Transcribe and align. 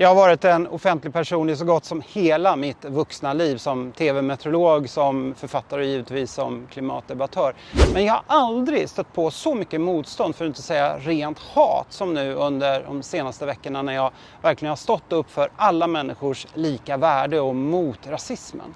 Jag 0.00 0.08
har 0.08 0.14
varit 0.14 0.44
en 0.44 0.66
offentlig 0.66 1.12
person 1.12 1.50
i 1.50 1.56
så 1.56 1.64
gott 1.64 1.84
som 1.84 2.02
hela 2.08 2.56
mitt 2.56 2.84
vuxna 2.84 3.32
liv 3.32 3.56
som 3.56 3.92
tv-meteorolog, 3.92 4.88
som 4.88 5.34
författare 5.34 5.80
och 5.80 5.86
givetvis 5.86 6.32
som 6.32 6.66
klimatdebattör. 6.70 7.54
Men 7.92 8.04
jag 8.04 8.12
har 8.12 8.22
aldrig 8.26 8.88
stött 8.88 9.12
på 9.12 9.30
så 9.30 9.54
mycket 9.54 9.80
motstånd, 9.80 10.36
för 10.36 10.44
att 10.44 10.48
inte 10.48 10.62
säga 10.62 10.98
rent 10.98 11.38
hat, 11.38 11.86
som 11.90 12.14
nu 12.14 12.34
under 12.34 12.84
de 12.84 13.02
senaste 13.02 13.46
veckorna 13.46 13.82
när 13.82 13.92
jag 13.92 14.12
verkligen 14.42 14.70
har 14.70 14.76
stått 14.76 15.12
upp 15.12 15.30
för 15.30 15.50
alla 15.56 15.86
människors 15.86 16.46
lika 16.54 16.96
värde 16.96 17.40
och 17.40 17.56
mot 17.56 18.06
rasismen. 18.06 18.74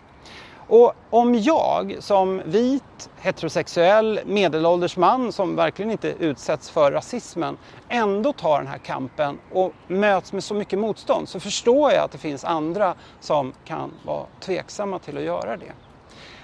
Och 0.69 0.93
om 1.11 1.35
jag 1.35 1.97
som 2.01 2.43
vit, 2.45 3.11
heterosexuell, 3.21 4.21
medelålders 4.27 4.97
man 4.97 5.33
som 5.33 5.57
verkligen 5.57 5.91
inte 5.91 6.09
utsätts 6.09 6.71
för 6.71 6.93
rasismen 6.93 7.57
ändå 7.89 8.33
tar 8.33 8.59
den 8.59 8.67
här 8.67 8.79
kampen 8.79 9.39
och 9.53 9.73
möts 9.87 10.33
med 10.33 10.45
så 10.45 10.55
mycket 10.55 10.79
motstånd 10.79 11.29
så 11.29 11.41
förstår 11.41 11.93
jag 11.93 12.05
att 12.05 12.13
det 12.13 12.19
finns 12.19 12.45
andra 12.45 12.95
som 13.21 13.53
kan 13.65 13.93
vara 14.05 14.27
tveksamma 14.41 14.99
till 14.99 15.17
att 15.17 15.25
göra 15.25 15.57
det. 15.57 15.73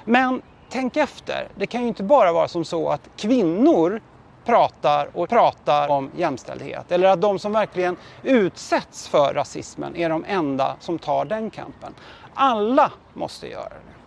Men 0.05 0.43
tänk 0.69 0.97
efter, 0.97 1.49
det 1.57 1.67
kan 1.67 1.83
ju 1.83 1.89
inte 1.89 2.03
bara 2.03 2.33
vara 2.33 2.49
som 2.49 2.65
så 2.65 2.89
att 2.89 3.09
kvinnor 3.17 4.01
pratar 4.45 5.11
och 5.15 5.29
pratar 5.29 5.89
om 5.89 6.11
jämställdhet 6.17 6.93
eller 6.93 7.09
att 7.09 7.21
de 7.21 7.39
som 7.39 7.53
verkligen 7.53 7.97
utsätts 8.23 9.09
för 9.09 9.35
rasismen 9.35 9.97
är 9.97 10.09
de 10.09 10.25
enda 10.29 10.77
som 10.81 10.99
tar 10.99 11.25
den 11.25 11.51
kampen. 11.51 11.95
Alla 12.35 12.93
måste 13.15 13.49
göra 13.49 13.69
det. 13.69 13.98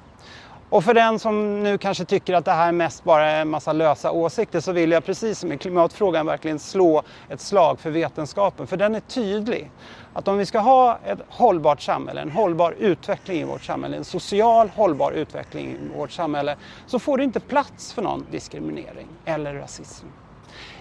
Och 0.72 0.84
för 0.84 0.94
den 0.94 1.20
som 1.20 1.64
nu 1.64 1.78
kanske 1.78 2.06
tycker 2.06 2.34
att 2.34 2.46
det 2.46 2.52
här 2.52 2.72
mest 2.72 3.04
bara 3.04 3.26
är 3.26 3.42
en 3.42 3.50
massa 3.50 3.74
lösa 3.74 4.12
åsikter 4.12 4.60
så 4.60 4.72
vill 4.72 4.92
jag 4.92 5.06
precis 5.06 5.40
som 5.40 5.52
i 5.52 5.58
klimatfrågan 5.58 6.26
verkligen 6.26 6.60
slå 6.60 7.04
ett 7.30 7.42
slag 7.42 7.80
för 7.80 7.90
vetenskapen. 7.92 8.68
För 8.68 8.78
den 8.78 8.96
är 8.96 9.00
tydlig. 9.00 9.72
Att 10.14 10.28
om 10.28 10.38
vi 10.38 10.46
ska 10.46 10.60
ha 10.60 11.00
ett 11.06 11.20
hållbart 11.28 11.82
samhälle, 11.82 12.22
en 12.22 12.32
hållbar 12.32 12.76
utveckling 12.80 13.42
i 13.42 13.44
vårt 13.44 13.64
samhälle, 13.64 13.98
en 13.98 14.04
social 14.04 14.70
hållbar 14.76 15.12
utveckling 15.12 15.68
i 15.72 15.98
vårt 15.98 16.12
samhälle 16.12 16.56
så 16.86 17.00
får 17.00 17.18
det 17.18 17.24
inte 17.24 17.40
plats 17.40 17.94
för 17.94 18.02
någon 18.02 18.26
diskriminering 18.32 19.08
eller 19.26 19.54
rasism. 19.54 20.08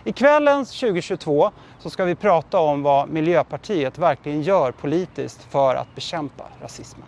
I 0.05 0.13
kvällens 0.13 0.81
2022 0.81 1.51
så 1.79 1.91
ska 1.91 2.05
vi 2.05 2.15
prata 2.15 2.59
om 2.59 2.83
vad 2.83 3.09
Miljöpartiet 3.09 3.99
verkligen 3.99 4.43
gör 4.43 4.73
politiskt 4.73 5.43
för 5.43 5.75
att 5.75 5.95
bekämpa 5.95 6.45
rasismen. 6.63 7.07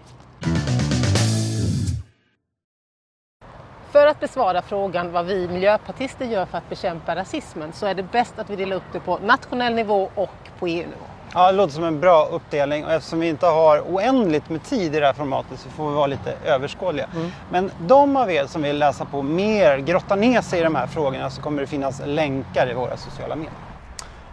För 3.92 4.06
att 4.06 4.20
besvara 4.20 4.62
frågan 4.62 5.12
vad 5.12 5.26
vi 5.26 5.48
miljöpartister 5.48 6.24
gör 6.24 6.46
för 6.46 6.58
att 6.58 6.68
bekämpa 6.70 7.16
rasismen 7.16 7.72
så 7.72 7.86
är 7.86 7.94
det 7.94 8.02
bäst 8.02 8.38
att 8.38 8.50
vi 8.50 8.56
delar 8.56 8.76
upp 8.76 8.92
det 8.92 9.00
på 9.00 9.18
nationell 9.18 9.74
nivå 9.74 10.08
och 10.14 10.30
på 10.58 10.66
EU-nivå. 10.66 11.06
Ja, 11.34 11.46
det 11.46 11.56
låter 11.56 11.74
som 11.74 11.84
en 11.84 12.00
bra 12.00 12.24
uppdelning 12.24 12.84
och 12.84 12.92
eftersom 12.92 13.20
vi 13.20 13.28
inte 13.28 13.46
har 13.46 13.80
oändligt 13.80 14.48
med 14.48 14.62
tid 14.62 14.94
i 14.94 15.00
det 15.00 15.06
här 15.06 15.12
formatet 15.12 15.60
så 15.60 15.70
får 15.70 15.88
vi 15.88 15.94
vara 15.94 16.06
lite 16.06 16.32
överskådliga. 16.44 17.06
Mm. 17.14 17.30
Men 17.50 17.70
de 17.78 18.16
av 18.16 18.30
er 18.30 18.46
som 18.46 18.62
vill 18.62 18.78
läsa 18.78 19.04
på 19.04 19.22
mer, 19.22 19.78
grotta 19.78 20.16
ner 20.16 20.40
sig 20.40 20.60
i 20.60 20.62
de 20.62 20.74
här 20.74 20.86
frågorna 20.86 21.30
så 21.30 21.42
kommer 21.42 21.60
det 21.60 21.66
finnas 21.66 22.02
länkar 22.06 22.70
i 22.70 22.74
våra 22.74 22.96
sociala 22.96 23.36
medier. 23.36 23.71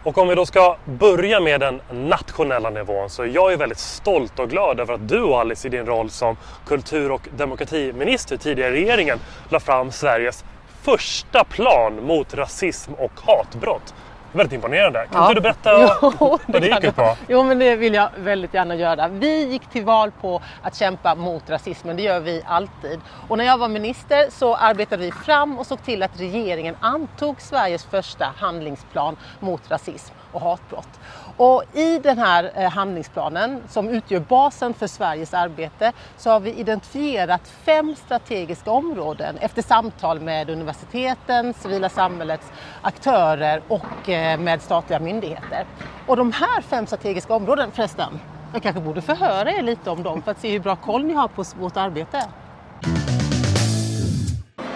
Och 0.03 0.17
om 0.17 0.27
vi 0.27 0.35
då 0.35 0.45
ska 0.45 0.77
börja 0.85 1.39
med 1.39 1.59
den 1.59 1.81
nationella 1.91 2.69
nivån 2.69 3.09
så 3.09 3.23
är 3.23 3.27
jag 3.27 3.51
ju 3.51 3.57
väldigt 3.57 3.79
stolt 3.79 4.39
och 4.39 4.49
glad 4.49 4.79
över 4.79 4.93
att 4.93 5.09
du 5.09 5.23
Alice 5.23 5.67
i 5.67 5.71
din 5.71 5.85
roll 5.85 6.09
som 6.09 6.37
kultur 6.65 7.11
och 7.11 7.27
demokratiminister 7.37 8.37
tidigare 8.37 8.77
i 8.77 8.81
regeringen 8.81 9.19
la 9.49 9.59
fram 9.59 9.91
Sveriges 9.91 10.45
första 10.81 11.43
plan 11.43 12.05
mot 12.05 12.33
rasism 12.33 12.93
och 12.93 13.11
hatbrott. 13.25 13.93
Väldigt 14.31 14.53
imponerande. 14.53 15.07
Kan 15.11 15.21
ja. 15.21 15.29
inte 15.29 15.33
du 15.33 15.41
berätta 15.41 15.71
jo, 16.01 16.37
vad 16.47 16.61
det 16.61 16.67
gick 16.67 16.83
ut 16.83 16.95
på? 16.95 17.15
Jo, 17.27 17.43
men 17.43 17.59
det 17.59 17.75
vill 17.75 17.93
jag 17.93 18.09
väldigt 18.17 18.53
gärna 18.53 18.75
göra. 18.75 19.07
Vi 19.07 19.45
gick 19.45 19.69
till 19.69 19.85
val 19.85 20.11
på 20.21 20.41
att 20.61 20.75
kämpa 20.75 21.15
mot 21.15 21.49
rasismen. 21.49 21.95
Det 21.95 22.03
gör 22.03 22.19
vi 22.19 22.41
alltid. 22.45 22.99
Och 23.27 23.37
när 23.37 23.45
jag 23.45 23.57
var 23.57 23.67
minister 23.67 24.29
så 24.29 24.55
arbetade 24.55 25.03
vi 25.03 25.11
fram 25.11 25.59
och 25.59 25.67
såg 25.67 25.83
till 25.83 26.03
att 26.03 26.19
regeringen 26.19 26.75
antog 26.79 27.41
Sveriges 27.41 27.85
första 27.85 28.33
handlingsplan 28.37 29.15
mot 29.39 29.71
rasism 29.71 30.13
och 30.31 30.41
hatbrott. 30.41 30.99
Och 31.39 31.63
I 31.73 31.99
den 31.99 32.17
här 32.17 32.51
eh, 32.55 32.71
handlingsplanen 32.71 33.63
som 33.69 33.89
utgör 33.89 34.19
basen 34.19 34.73
för 34.73 34.87
Sveriges 34.87 35.33
arbete 35.33 35.91
så 36.17 36.29
har 36.29 36.39
vi 36.39 36.53
identifierat 36.53 37.41
fem 37.63 37.95
strategiska 38.05 38.71
områden 38.71 39.37
efter 39.37 39.61
samtal 39.61 40.19
med 40.19 40.49
universiteten, 40.49 41.53
civila 41.53 41.89
samhällets 41.89 42.51
aktörer 42.81 43.61
och 43.67 44.09
eh, 44.09 44.39
med 44.39 44.61
statliga 44.61 44.99
myndigheter. 44.99 45.65
Och 46.07 46.17
de 46.17 46.31
här 46.31 46.61
fem 46.61 46.87
strategiska 46.87 47.33
områden 47.33 47.71
förresten, 47.71 48.19
jag 48.53 48.63
kanske 48.63 48.81
borde 48.81 49.01
förhöra 49.01 49.51
er 49.51 49.61
lite 49.61 49.89
om 49.89 50.03
dem 50.03 50.21
för 50.21 50.31
att 50.31 50.39
se 50.39 50.51
hur 50.51 50.59
bra 50.59 50.75
koll 50.75 51.03
ni 51.03 51.13
har 51.13 51.27
på 51.27 51.43
vårt 51.59 51.77
arbete. 51.77 52.23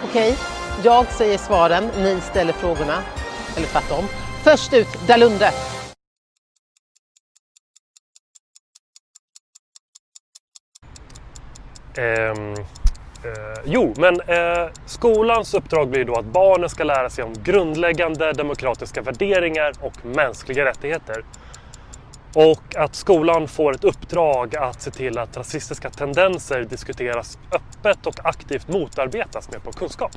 Okej, 0.03 0.37
jag 0.83 1.05
säger 1.05 1.37
svaren, 1.37 1.89
ni 1.97 2.21
ställer 2.21 2.53
frågorna. 2.53 2.95
Eller 3.57 3.67
tvärtom. 3.67 4.05
Först 4.43 4.73
ut, 4.73 5.07
Dalunde. 5.07 5.51
Eh, 11.97 12.29
eh, 13.23 13.61
jo, 13.65 13.93
men 13.97 14.21
eh, 14.21 14.67
skolans 14.85 15.53
uppdrag 15.53 15.89
blir 15.89 16.05
då 16.05 16.15
att 16.15 16.25
barnen 16.25 16.69
ska 16.69 16.83
lära 16.83 17.09
sig 17.09 17.23
om 17.23 17.33
grundläggande 17.43 18.33
demokratiska 18.33 19.01
värderingar 19.01 19.73
och 19.79 20.05
mänskliga 20.05 20.65
rättigheter. 20.65 21.25
Och 22.35 22.75
att 22.75 22.95
skolan 22.95 23.47
får 23.47 23.75
ett 23.75 23.83
uppdrag 23.83 24.55
att 24.55 24.81
se 24.81 24.91
till 24.91 25.17
att 25.17 25.37
rasistiska 25.37 25.89
tendenser 25.89 26.63
diskuteras 26.63 27.37
öppet 27.51 28.05
och 28.05 28.15
aktivt 28.23 28.67
motarbetas 28.67 29.51
med 29.51 29.63
på 29.63 29.71
kunskap. 29.71 30.11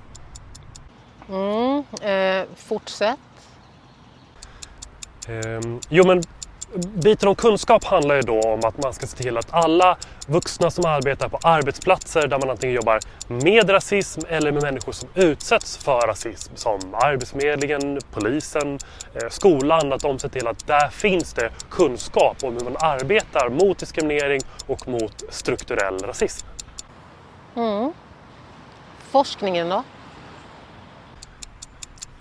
Mm, 1.29 1.85
eh, 2.03 2.47
fortsätt. 2.57 3.19
Ehm, 5.29 5.81
jo 5.89 6.07
men 6.07 6.23
biten 6.75 7.29
om 7.29 7.35
kunskap 7.35 7.85
handlar 7.85 8.15
ju 8.15 8.23
då 8.23 8.41
om 8.41 8.61
att 8.65 8.83
man 8.83 8.95
ska 8.95 9.07
se 9.07 9.17
till 9.17 9.39
att 9.39 9.47
alla 9.51 9.97
vuxna 10.27 10.71
som 10.71 10.85
arbetar 10.85 11.29
på 11.29 11.39
arbetsplatser 11.43 12.27
där 12.27 12.39
man 12.39 12.51
antingen 12.51 12.77
jobbar 12.77 13.01
med 13.29 13.71
rasism 13.71 14.21
eller 14.29 14.53
med 14.53 14.63
människor 14.63 14.93
som 14.93 15.09
utsätts 15.15 15.77
för 15.77 16.01
rasism 16.07 16.53
som 16.57 16.95
Arbetsförmedlingen, 16.95 18.01
polisen, 18.13 18.79
eh, 19.15 19.29
skolan, 19.31 19.93
att 19.93 20.01
de 20.01 20.19
ser 20.19 20.29
till 20.29 20.47
att 20.47 20.67
där 20.67 20.89
finns 20.89 21.33
det 21.33 21.51
kunskap 21.71 22.45
om 22.45 22.55
hur 22.55 22.65
man 22.65 22.77
arbetar 22.79 23.49
mot 23.49 23.79
diskriminering 23.79 24.41
och 24.67 24.89
mot 24.89 25.23
strukturell 25.29 25.99
rasism. 25.99 26.47
Mm. 27.57 27.93
Forskningen 29.11 29.69
då? 29.69 29.83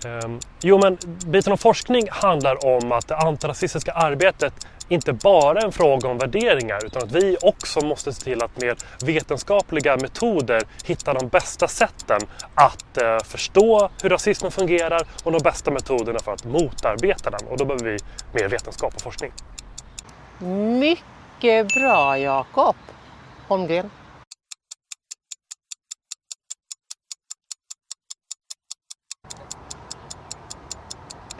Ehm, 0.06 0.40
jo, 0.62 0.80
men 0.80 0.98
biten 1.26 1.52
om 1.52 1.58
forskning 1.58 2.08
handlar 2.12 2.66
om 2.66 2.92
att 2.92 3.08
det 3.08 3.18
antirasistiska 3.18 3.92
arbetet 3.92 4.68
inte 4.90 5.14
bara 5.14 5.60
är 5.60 5.66
en 5.66 5.72
fråga 5.72 6.10
om 6.10 6.18
värderingar 6.18 6.86
utan 6.86 7.04
att 7.04 7.12
vi 7.12 7.38
också 7.42 7.86
måste 7.86 8.14
se 8.14 8.24
till 8.24 8.44
att 8.44 8.62
med 8.62 8.84
vetenskapliga 9.06 9.98
metoder 9.98 10.62
hitta 10.84 11.14
de 11.14 11.28
bästa 11.28 11.68
sätten 11.68 12.22
att 12.56 12.98
eh, 12.98 13.20
förstå 13.20 13.90
hur 14.02 14.10
rasismen 14.10 14.52
fungerar 14.52 15.02
och 15.24 15.32
de 15.32 15.40
bästa 15.44 15.72
metoderna 15.72 16.20
för 16.20 16.34
att 16.34 16.46
motarbeta 16.46 17.30
den. 17.30 17.48
Och 17.48 17.58
då 17.58 17.66
behöver 17.66 17.86
vi 17.86 17.98
mer 18.34 18.48
vetenskap 18.48 18.96
och 18.96 19.02
forskning. 19.02 19.32
Mycket 20.80 21.68
bra 21.68 22.18
Jakob 22.18 22.76
Holmgren. 23.48 23.90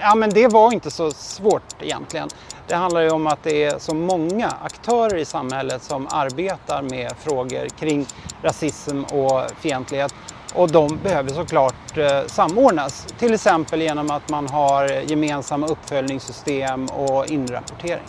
Ja, 0.08 0.16
men 0.16 0.30
det 0.30 0.48
var 0.48 0.74
inte 0.74 0.92
så 0.92 1.12
svårt 1.12 1.76
egentligen. 1.82 2.30
Det 2.68 2.76
handlar 2.76 3.02
ju 3.02 3.10
om 3.10 3.28
att 3.28 3.44
det 3.44 3.64
är 3.64 3.80
så 3.80 3.96
många 3.96 4.54
aktörer 4.62 5.18
i 5.18 5.26
samhället 5.26 5.84
som 5.84 6.08
arbetar 6.12 6.82
med 6.82 7.14
frågor 7.20 7.70
kring 7.70 8.06
rasism 8.44 9.04
och 9.04 9.52
fientlighet. 9.60 10.14
Och 10.56 10.72
de 10.72 10.98
behöver 11.04 11.30
såklart 11.30 11.98
eh, 11.98 12.22
samordnas, 12.28 13.08
till 13.20 13.34
exempel 13.34 13.82
genom 13.82 14.12
att 14.12 14.30
man 14.30 14.48
har 14.48 14.88
gemensamma 14.88 15.68
uppföljningssystem 15.68 16.86
och 16.86 17.32
inrapportering. 17.32 18.06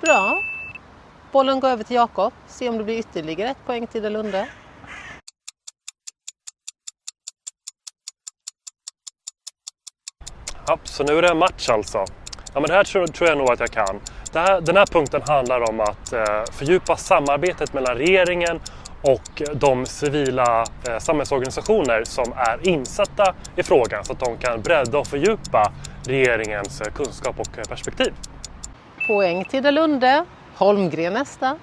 Bra. 0.00 0.42
Bollen 1.32 1.60
går 1.60 1.68
över 1.68 1.84
till 1.84 1.96
Jakob. 1.96 2.32
Se 2.46 2.68
om 2.68 2.78
det 2.78 2.84
blir 2.84 2.98
ytterligare 2.98 3.50
ett 3.50 3.66
poäng 3.66 3.86
till 3.86 4.12
Lunde. 4.12 4.48
Ja, 10.68 10.78
så 10.84 11.04
nu 11.04 11.18
är 11.18 11.22
det 11.22 11.28
en 11.28 11.38
match 11.38 11.68
alltså. 11.68 11.98
Ja, 12.54 12.60
men 12.60 12.62
det 12.62 12.72
här 12.72 12.84
tror, 12.84 13.06
tror 13.06 13.28
jag 13.28 13.38
nog 13.38 13.50
att 13.50 13.60
jag 13.60 13.70
kan. 13.70 14.00
Här, 14.34 14.60
den 14.60 14.76
här 14.76 14.86
punkten 14.86 15.22
handlar 15.26 15.70
om 15.70 15.80
att 15.80 16.12
eh, 16.12 16.24
fördjupa 16.52 16.96
samarbetet 16.96 17.72
mellan 17.72 17.96
regeringen 17.96 18.60
och 19.02 19.42
de 19.54 19.86
civila 19.86 20.64
eh, 20.88 20.98
samhällsorganisationer 20.98 22.04
som 22.04 22.32
är 22.36 22.68
insatta 22.68 23.34
i 23.56 23.62
frågan 23.62 24.04
så 24.04 24.12
att 24.12 24.20
de 24.20 24.36
kan 24.36 24.62
bredda 24.62 24.98
och 24.98 25.06
fördjupa 25.06 25.72
regeringens 26.06 26.80
eh, 26.80 26.92
kunskap 26.92 27.40
och 27.40 27.58
eh, 27.58 27.64
perspektiv. 27.64 28.12
Poäng 29.06 29.44
till 29.44 29.74
Lunde. 29.74 30.24
Holmgren 30.56 31.12
nästa. 31.12 31.58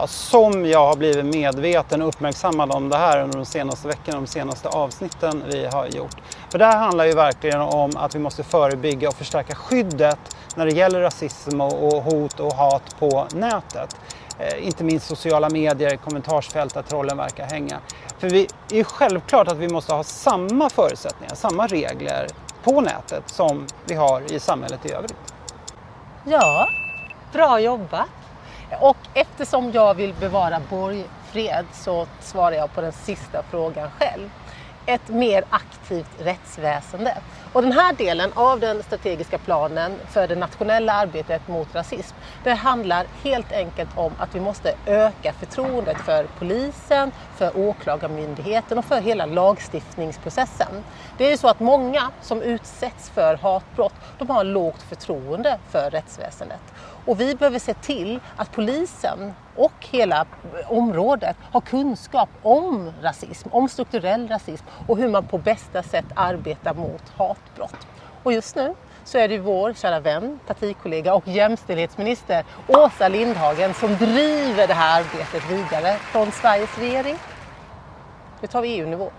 Ja, 0.00 0.06
som 0.06 0.66
jag 0.66 0.86
har 0.86 0.96
blivit 0.96 1.24
medveten 1.24 2.02
och 2.02 2.08
uppmärksammad 2.08 2.70
om 2.70 2.88
det 2.88 2.96
här 2.96 3.22
under 3.22 3.38
de 3.38 3.44
senaste 3.44 3.88
veckorna, 3.88 4.20
de 4.20 4.26
senaste 4.26 4.68
avsnitten 4.68 5.42
vi 5.46 5.66
har 5.66 5.86
gjort. 5.86 6.16
För 6.50 6.58
det 6.58 6.64
här 6.64 6.78
handlar 6.78 7.04
ju 7.04 7.12
verkligen 7.12 7.60
om 7.60 7.90
att 7.96 8.14
vi 8.14 8.18
måste 8.18 8.42
förebygga 8.42 9.08
och 9.08 9.14
förstärka 9.14 9.54
skyddet 9.54 10.18
när 10.54 10.66
det 10.66 10.72
gäller 10.72 11.00
rasism 11.00 11.60
och 11.60 12.02
hot 12.02 12.40
och 12.40 12.52
hat 12.52 12.96
på 12.98 13.26
nätet. 13.34 13.96
Eh, 14.38 14.66
inte 14.66 14.84
minst 14.84 15.06
sociala 15.06 15.48
medier, 15.50 15.96
kommentarsfält 15.96 16.74
där 16.74 16.82
trollen 16.82 17.16
verkar 17.16 17.44
hänga. 17.44 17.78
För 18.18 18.30
vi, 18.30 18.48
det 18.68 18.80
är 18.80 18.84
självklart 18.84 19.48
att 19.48 19.58
vi 19.58 19.68
måste 19.68 19.94
ha 19.94 20.04
samma 20.04 20.70
förutsättningar, 20.70 21.34
samma 21.34 21.66
regler 21.66 22.26
på 22.64 22.80
nätet 22.80 23.22
som 23.26 23.66
vi 23.86 23.94
har 23.94 24.32
i 24.32 24.40
samhället 24.40 24.86
i 24.86 24.92
övrigt. 24.92 25.34
Ja, 26.24 26.68
bra 27.32 27.60
jobbat! 27.60 28.19
Och 28.78 28.96
eftersom 29.14 29.72
jag 29.72 29.94
vill 29.94 30.14
bevara 30.14 30.60
borgfred 30.70 31.66
så 31.72 32.06
svarar 32.20 32.56
jag 32.56 32.74
på 32.74 32.80
den 32.80 32.92
sista 32.92 33.42
frågan 33.42 33.90
själv. 33.90 34.30
Ett 34.86 35.08
mer 35.08 35.44
aktivt 35.50 36.10
rättsväsende. 36.18 37.18
Och 37.52 37.62
den 37.62 37.72
här 37.72 37.92
delen 37.92 38.32
av 38.34 38.60
den 38.60 38.82
strategiska 38.82 39.38
planen 39.38 39.92
för 40.10 40.28
det 40.28 40.36
nationella 40.36 40.92
arbetet 40.92 41.48
mot 41.48 41.74
rasism, 41.74 42.16
det 42.44 42.54
handlar 42.54 43.06
helt 43.22 43.52
enkelt 43.52 43.88
om 43.94 44.12
att 44.18 44.34
vi 44.34 44.40
måste 44.40 44.74
öka 44.86 45.32
förtroendet 45.32 46.00
för 46.00 46.26
polisen, 46.38 47.12
för 47.36 47.56
åklagarmyndigheten 47.56 48.78
och 48.78 48.84
för 48.84 49.00
hela 49.00 49.26
lagstiftningsprocessen. 49.26 50.84
Det 51.18 51.26
är 51.26 51.30
ju 51.30 51.36
så 51.36 51.48
att 51.48 51.60
många 51.60 52.10
som 52.22 52.42
utsätts 52.42 53.10
för 53.10 53.36
hatbrott, 53.36 53.94
de 54.18 54.30
har 54.30 54.44
lågt 54.44 54.82
förtroende 54.82 55.58
för 55.70 55.90
rättsväsendet. 55.90 56.62
Och 57.04 57.20
vi 57.20 57.34
behöver 57.34 57.58
se 57.58 57.74
till 57.74 58.20
att 58.36 58.52
polisen 58.52 59.32
och 59.54 59.72
hela 59.90 60.26
området 60.66 61.36
har 61.52 61.60
kunskap 61.60 62.28
om 62.42 62.92
rasism, 63.02 63.48
om 63.52 63.68
strukturell 63.68 64.28
rasism 64.28 64.66
och 64.86 64.98
hur 64.98 65.08
man 65.08 65.24
på 65.24 65.38
bästa 65.38 65.82
sätt 65.82 66.06
arbetar 66.14 66.74
mot 66.74 67.02
hatbrott. 67.16 67.86
Och 68.22 68.32
just 68.32 68.56
nu 68.56 68.74
så 69.04 69.18
är 69.18 69.28
det 69.28 69.38
vår 69.38 69.72
kära 69.72 70.00
vän, 70.00 70.40
partikollega 70.46 71.14
och 71.14 71.28
jämställdhetsminister 71.28 72.44
Åsa 72.68 73.08
Lindhagen 73.08 73.74
som 73.74 73.96
driver 73.96 74.66
det 74.66 74.74
här 74.74 75.00
arbetet 75.00 75.50
vidare 75.50 75.96
från 76.12 76.32
Sveriges 76.32 76.78
regering. 76.78 77.16
Nu 78.40 78.48
tar 78.48 78.62
vi 78.62 78.68
EU-nivå. 78.68 79.10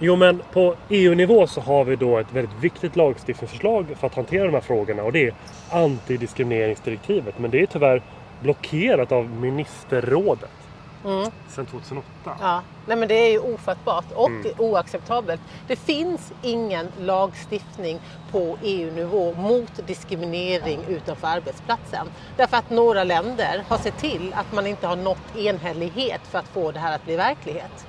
Jo 0.00 0.16
men 0.16 0.42
på 0.52 0.74
EU-nivå 0.88 1.46
så 1.46 1.60
har 1.60 1.84
vi 1.84 1.96
då 1.96 2.18
ett 2.18 2.32
väldigt 2.32 2.54
viktigt 2.60 2.96
lagstiftningsförslag 2.96 3.86
för 4.00 4.06
att 4.06 4.14
hantera 4.14 4.44
de 4.44 4.54
här 4.54 4.60
frågorna 4.60 5.02
och 5.02 5.12
det 5.12 5.26
är 5.26 5.34
antidiskrimineringsdirektivet. 5.70 7.38
Men 7.38 7.50
det 7.50 7.62
är 7.62 7.66
tyvärr 7.66 8.02
blockerat 8.42 9.12
av 9.12 9.30
ministerrådet 9.30 10.50
mm. 11.04 11.30
sedan 11.48 11.66
2008. 11.66 12.06
Ja, 12.40 12.62
Nej, 12.86 12.96
men 12.96 13.08
det 13.08 13.14
är 13.14 13.30
ju 13.30 13.38
ofattbart 13.38 14.12
och 14.14 14.28
mm. 14.28 14.52
oacceptabelt. 14.58 15.40
Det 15.66 15.76
finns 15.76 16.32
ingen 16.42 16.88
lagstiftning 17.00 17.98
på 18.30 18.58
EU-nivå 18.62 19.34
mot 19.34 19.86
diskriminering 19.86 20.80
utanför 20.88 21.28
arbetsplatsen. 21.28 22.06
Därför 22.36 22.56
att 22.56 22.70
några 22.70 23.04
länder 23.04 23.64
har 23.68 23.78
sett 23.78 23.98
till 23.98 24.34
att 24.34 24.52
man 24.52 24.66
inte 24.66 24.86
har 24.86 24.96
nått 24.96 25.36
enhällighet 25.36 26.20
för 26.30 26.38
att 26.38 26.48
få 26.48 26.72
det 26.72 26.78
här 26.78 26.94
att 26.94 27.04
bli 27.04 27.16
verklighet. 27.16 27.86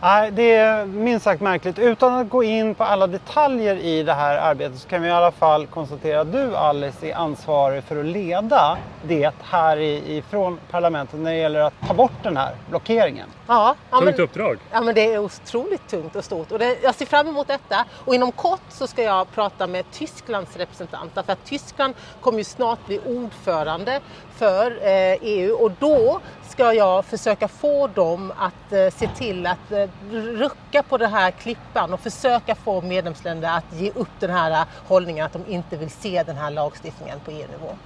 Nej, 0.00 0.30
det 0.30 0.54
är 0.54 0.86
minst 0.86 1.24
sagt 1.24 1.42
märkligt. 1.42 1.78
Utan 1.78 2.12
att 2.12 2.28
gå 2.28 2.42
in 2.42 2.74
på 2.74 2.84
alla 2.84 3.06
detaljer 3.06 3.76
i 3.76 4.02
det 4.02 4.12
här 4.12 4.36
arbetet 4.36 4.78
så 4.78 4.88
kan 4.88 5.02
vi 5.02 5.08
i 5.08 5.10
alla 5.10 5.30
fall 5.30 5.66
konstatera 5.66 6.20
att 6.20 6.32
du 6.32 6.56
Alice 6.56 7.06
är 7.06 7.14
ansvarig 7.14 7.84
för 7.84 8.00
att 8.00 8.06
leda 8.06 8.78
det 9.02 9.32
här 9.42 9.76
ifrån 9.80 10.58
parlamentet 10.70 11.20
när 11.20 11.30
det 11.30 11.36
gäller 11.36 11.60
att 11.60 11.74
ta 11.86 11.94
bort 11.94 12.12
den 12.22 12.36
här 12.36 12.54
blockeringen. 12.68 13.28
Ja, 13.46 13.74
ja 13.90 14.00
tungt 14.00 14.18
uppdrag. 14.18 14.58
Ja, 14.72 14.80
men 14.80 14.94
det 14.94 15.14
är 15.14 15.18
otroligt 15.18 15.88
tungt 15.88 16.16
och 16.16 16.24
stort. 16.24 16.52
Och 16.52 16.58
det, 16.58 16.78
jag 16.82 16.94
ser 16.94 17.06
fram 17.06 17.28
emot 17.28 17.46
detta. 17.46 17.84
Och 18.04 18.14
inom 18.14 18.32
kort 18.32 18.60
så 18.68 18.86
ska 18.86 19.02
jag 19.02 19.30
prata 19.30 19.66
med 19.66 19.90
Tysklands 19.90 20.56
representant. 20.56 21.14
Därför 21.14 21.32
att 21.32 21.44
Tyskland 21.44 21.94
kommer 22.20 22.38
ju 22.38 22.44
snart 22.44 22.86
bli 22.86 23.00
ordförande 23.06 24.00
för 24.36 24.70
eh, 24.70 25.16
EU 25.20 25.54
och 25.54 25.70
då 25.78 26.20
ska 26.48 26.72
jag 26.72 27.04
försöka 27.04 27.48
få 27.48 27.86
dem 27.86 28.32
att 28.38 28.72
eh, 28.72 28.90
se 28.90 29.08
till 29.08 29.46
att 29.46 29.72
eh, 29.72 29.88
rucka 30.12 30.82
på 30.82 30.96
den 30.96 31.12
här 31.12 31.30
klippan 31.30 31.92
och 31.92 32.00
försöka 32.00 32.54
få 32.54 32.80
medlemsländer 32.80 33.56
att 33.56 33.80
ge 33.80 33.90
upp 33.90 34.08
den 34.20 34.30
här 34.30 34.50
eh, 34.50 34.66
hållningen 34.86 35.26
att 35.26 35.32
de 35.32 35.46
inte 35.48 35.76
vill 35.76 35.90
se 35.90 36.22
den 36.22 36.36
här 36.36 36.50
lagstiftningen 36.50 37.20
på 37.24 37.30
EU-nivå. 37.30 37.76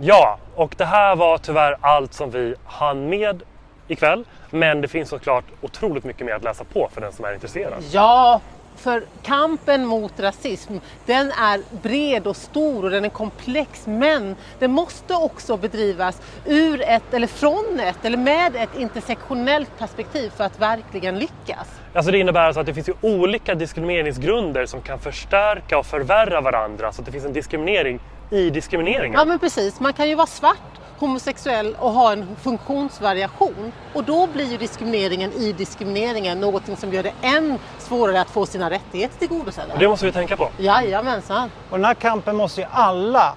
Ja, 0.00 0.38
och 0.54 0.74
det 0.78 0.84
här 0.84 1.16
var 1.16 1.38
tyvärr 1.38 1.76
allt 1.80 2.14
som 2.14 2.30
vi 2.30 2.54
hann 2.64 3.08
med 3.08 3.42
ikväll. 3.88 4.24
Men 4.50 4.80
det 4.80 4.88
finns 4.88 5.08
såklart 5.08 5.44
otroligt 5.60 6.04
mycket 6.04 6.26
mer 6.26 6.34
att 6.34 6.44
läsa 6.44 6.64
på 6.64 6.88
för 6.92 7.00
den 7.00 7.12
som 7.12 7.24
är 7.24 7.32
intresserad. 7.34 7.84
Ja, 7.90 8.40
för 8.80 9.04
kampen 9.22 9.86
mot 9.86 10.20
rasism, 10.20 10.76
den 11.06 11.30
är 11.30 11.60
bred 11.82 12.26
och 12.26 12.36
stor 12.36 12.84
och 12.84 12.90
den 12.90 13.04
är 13.04 13.08
komplex. 13.08 13.86
Men 13.86 14.36
den 14.58 14.72
måste 14.72 15.14
också 15.14 15.56
bedrivas 15.56 16.22
ur 16.46 16.82
ett, 16.82 17.14
eller 17.14 17.26
från 17.26 17.80
ett, 17.80 18.04
eller 18.04 18.18
med 18.18 18.56
ett 18.56 18.78
intersektionellt 18.78 19.78
perspektiv 19.78 20.30
för 20.36 20.44
att 20.44 20.60
verkligen 20.60 21.18
lyckas. 21.18 21.68
Alltså 21.94 22.10
det 22.10 22.18
innebär 22.18 22.40
alltså 22.40 22.60
att 22.60 22.66
det 22.66 22.74
finns 22.74 22.88
ju 22.88 22.94
olika 23.00 23.54
diskrimineringsgrunder 23.54 24.66
som 24.66 24.82
kan 24.82 24.98
förstärka 24.98 25.78
och 25.78 25.86
förvärra 25.86 26.40
varandra. 26.40 26.92
Så 26.92 27.00
att 27.00 27.06
det 27.06 27.12
finns 27.12 27.24
en 27.24 27.32
diskriminering 27.32 28.00
i 28.30 28.50
diskrimineringen. 28.50 29.18
Ja 29.18 29.24
men 29.24 29.38
precis, 29.38 29.80
man 29.80 29.92
kan 29.92 30.08
ju 30.08 30.14
vara 30.14 30.26
svart 30.26 30.79
homosexuell 31.00 31.76
och 31.78 31.90
ha 31.92 32.12
en 32.12 32.36
funktionsvariation. 32.36 33.72
Och 33.94 34.04
då 34.04 34.26
blir 34.26 34.50
ju 34.50 34.56
diskrimineringen 34.56 35.32
i 35.32 35.52
diskrimineringen 35.52 36.40
någonting 36.40 36.76
som 36.76 36.92
gör 36.92 37.02
det 37.02 37.12
än 37.22 37.58
svårare 37.78 38.20
att 38.20 38.30
få 38.30 38.46
sina 38.46 38.70
rättigheter 38.70 39.18
tillgodosedda. 39.18 39.76
Det 39.76 39.88
måste 39.88 40.06
vi 40.06 40.12
tänka 40.12 40.36
på. 40.36 40.48
Jajamensan. 40.58 41.50
Och 41.70 41.78
den 41.78 41.84
här 41.84 41.94
kampen 41.94 42.36
måste 42.36 42.60
ju 42.60 42.66
alla 42.70 43.34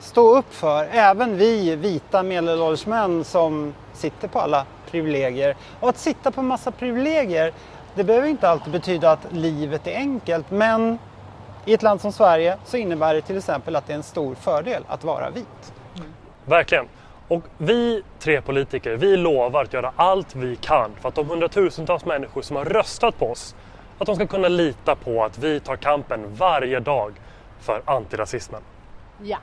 stå 0.00 0.36
upp 0.36 0.54
för. 0.54 0.88
Även 0.92 1.36
vi 1.36 1.76
vita 1.76 2.22
medelålders 2.22 2.86
män 2.86 3.24
som 3.24 3.74
sitter 3.94 4.28
på 4.28 4.40
alla 4.40 4.66
privilegier. 4.90 5.56
Och 5.80 5.88
att 5.88 5.98
sitta 5.98 6.30
på 6.30 6.42
massa 6.42 6.70
privilegier, 6.70 7.52
det 7.94 8.04
behöver 8.04 8.28
inte 8.28 8.48
alltid 8.48 8.72
betyda 8.72 9.10
att 9.12 9.26
livet 9.30 9.86
är 9.86 9.96
enkelt. 9.96 10.50
Men 10.50 10.98
i 11.64 11.74
ett 11.74 11.82
land 11.82 12.00
som 12.00 12.12
Sverige 12.12 12.58
så 12.64 12.76
innebär 12.76 13.14
det 13.14 13.20
till 13.20 13.38
exempel 13.38 13.76
att 13.76 13.86
det 13.86 13.92
är 13.92 13.96
en 13.96 14.02
stor 14.02 14.34
fördel 14.34 14.82
att 14.88 15.04
vara 15.04 15.30
vit. 15.30 15.72
Verkligen. 16.46 16.88
Och 17.28 17.42
vi 17.58 18.02
tre 18.18 18.40
politiker, 18.40 18.96
vi 18.96 19.16
lovar 19.16 19.62
att 19.62 19.72
göra 19.72 19.92
allt 19.96 20.36
vi 20.36 20.56
kan 20.56 20.90
för 21.00 21.08
att 21.08 21.14
de 21.14 21.28
hundratusentals 21.28 22.04
människor 22.04 22.42
som 22.42 22.56
har 22.56 22.64
röstat 22.64 23.18
på 23.18 23.30
oss, 23.30 23.54
att 23.98 24.06
de 24.06 24.16
ska 24.16 24.26
kunna 24.26 24.48
lita 24.48 24.96
på 24.96 25.24
att 25.24 25.38
vi 25.38 25.60
tar 25.60 25.76
kampen 25.76 26.34
varje 26.34 26.80
dag 26.80 27.12
för 27.60 27.82
antirasismen. 27.84 28.62
Ja. 29.22 29.38